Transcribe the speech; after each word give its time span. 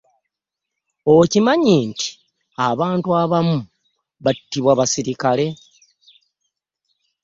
Okimanyi 1.17 1.75
nti 1.89 2.09
abantu 2.69 3.09
abamu 3.23 3.57
battibwa 4.23 4.71
basirikale. 4.79 5.47